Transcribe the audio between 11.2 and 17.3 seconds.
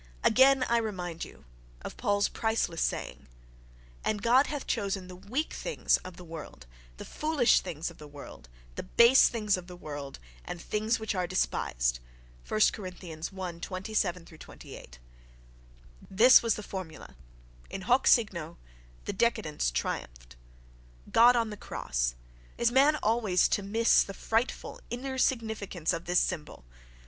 despised": this was the formula;